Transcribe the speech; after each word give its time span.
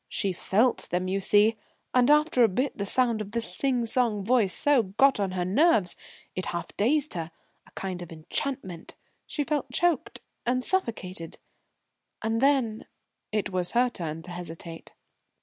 She 0.09 0.33
felt 0.33 0.89
them, 0.89 1.07
you 1.07 1.19
see. 1.19 1.57
And 1.93 2.09
after 2.09 2.43
a 2.43 2.47
bit 2.47 2.75
the 2.75 2.87
sound 2.87 3.21
of 3.21 3.33
this 3.33 3.55
sing 3.55 3.85
song 3.85 4.23
voice 4.25 4.51
so 4.51 4.81
got 4.81 5.19
on 5.19 5.33
her 5.33 5.45
nerves, 5.45 5.95
it 6.33 6.47
half 6.47 6.75
dazed 6.75 7.13
her 7.13 7.29
a 7.67 7.71
kind 7.73 8.01
of 8.01 8.11
enchantment 8.11 8.95
she 9.27 9.43
felt 9.43 9.71
choked 9.71 10.19
and 10.43 10.63
suffocated. 10.63 11.37
And 12.23 12.41
then" 12.41 12.87
It 13.31 13.51
was 13.51 13.73
her 13.73 13.91
turn 13.91 14.23
to 14.23 14.31
hesitate. 14.31 14.93